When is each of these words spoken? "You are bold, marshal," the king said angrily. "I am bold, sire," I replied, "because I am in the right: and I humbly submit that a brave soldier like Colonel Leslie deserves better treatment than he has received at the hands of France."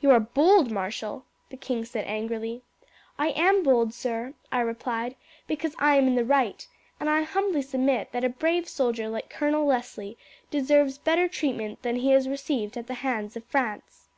"You 0.00 0.10
are 0.10 0.20
bold, 0.20 0.70
marshal," 0.70 1.24
the 1.48 1.56
king 1.56 1.86
said 1.86 2.04
angrily. 2.06 2.60
"I 3.18 3.28
am 3.30 3.62
bold, 3.62 3.94
sire," 3.94 4.34
I 4.52 4.60
replied, 4.60 5.16
"because 5.46 5.74
I 5.78 5.96
am 5.96 6.06
in 6.06 6.16
the 6.16 6.24
right: 6.26 6.68
and 7.00 7.08
I 7.08 7.22
humbly 7.22 7.62
submit 7.62 8.12
that 8.12 8.24
a 8.24 8.28
brave 8.28 8.68
soldier 8.68 9.08
like 9.08 9.30
Colonel 9.30 9.64
Leslie 9.64 10.18
deserves 10.50 10.98
better 10.98 11.28
treatment 11.28 11.80
than 11.80 11.96
he 11.96 12.10
has 12.10 12.28
received 12.28 12.76
at 12.76 12.88
the 12.88 12.92
hands 13.00 13.36
of 13.38 13.44
France." 13.44 14.08